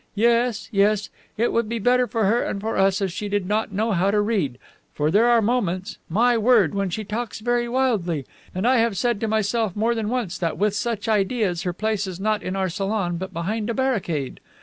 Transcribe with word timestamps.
Yes, 0.15 0.67
yes; 0.71 1.09
it 1.37 1.53
would 1.53 1.69
be 1.69 1.77
better 1.77 2.07
for 2.07 2.25
her 2.25 2.41
and 2.41 2.59
for 2.59 2.75
us 2.75 3.01
if 3.01 3.11
she 3.11 3.29
did 3.29 3.47
not 3.47 3.71
know 3.71 3.91
how 3.91 4.09
to 4.09 4.19
read, 4.19 4.57
for 4.95 5.11
there 5.11 5.27
are 5.27 5.43
moments 5.43 5.99
my 6.09 6.39
word! 6.39 6.73
when 6.73 6.89
she 6.89 7.03
talks 7.03 7.39
very 7.39 7.69
wildly, 7.69 8.25
and 8.55 8.67
I 8.67 8.77
have 8.77 8.97
said 8.97 9.19
to 9.19 9.27
myself 9.27 9.75
more 9.75 9.93
than 9.93 10.09
once 10.09 10.39
that 10.39 10.57
with 10.57 10.73
such 10.75 11.07
ideas 11.07 11.61
her 11.61 11.73
place 11.73 12.07
is 12.07 12.19
not 12.19 12.41
in 12.41 12.55
our 12.55 12.67
salon 12.67 13.19
hut 13.19 13.31
behind 13.31 13.69
a 13.69 13.75
barricade. 13.75 14.39